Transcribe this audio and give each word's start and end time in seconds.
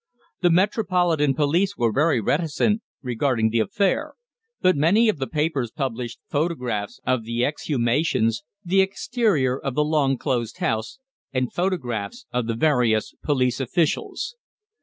The 0.41 0.49
metropolitan 0.49 1.35
police 1.35 1.77
were 1.77 1.91
very 1.93 2.19
reticent 2.19 2.81
regarding 3.03 3.51
the 3.51 3.59
affair, 3.59 4.15
but 4.59 4.75
many 4.75 5.09
of 5.09 5.19
the 5.19 5.27
papers 5.27 5.69
published 5.69 6.17
photographs 6.27 6.99
of 7.05 7.21
the 7.23 7.33
scene 7.41 7.47
of 7.47 7.55
the 7.55 7.75
exhumations, 7.75 8.41
the 8.65 8.81
exterior 8.81 9.59
of 9.59 9.75
the 9.75 9.85
long 9.85 10.17
closed 10.17 10.57
house, 10.57 10.97
and 11.31 11.53
photographs 11.53 12.25
of 12.31 12.47
the 12.47 12.55
various 12.55 13.13
police 13.21 13.59
officials. 13.59 14.35